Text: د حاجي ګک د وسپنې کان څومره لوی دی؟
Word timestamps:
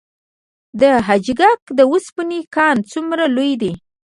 د 0.79 0.81
حاجي 1.07 1.33
ګک 1.39 1.61
د 1.77 1.79
وسپنې 1.91 2.39
کان 2.55 2.77
څومره 2.91 3.23
لوی 3.35 3.53
دی؟ 3.61 3.71